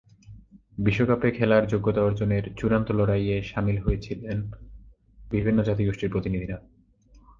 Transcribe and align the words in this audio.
বিশ্বকাপে 0.77 1.27
খেলার 1.31 1.63
যোগ্যতা 1.67 2.01
অর্জনের 2.01 2.43
চূড়ান্ত 2.57 2.87
লড়াইয়ে 2.91 3.35
শামিল 3.43 3.77
হয়েছিলেন 3.77 4.37
বিভিন্ন 5.31 5.59
জাতিগোষ্ঠীর 5.63 6.11
প্রতিনিধিরা। 6.11 6.57